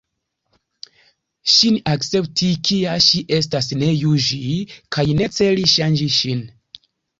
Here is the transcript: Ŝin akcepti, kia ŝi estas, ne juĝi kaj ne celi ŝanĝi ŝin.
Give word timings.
Ŝin 1.55 1.77
akcepti, 1.91 2.49
kia 2.71 2.95
ŝi 3.09 3.23
estas, 3.39 3.71
ne 3.83 3.91
juĝi 3.93 4.41
kaj 4.99 5.07
ne 5.21 5.31
celi 5.39 5.71
ŝanĝi 5.77 6.11
ŝin. 6.19 6.45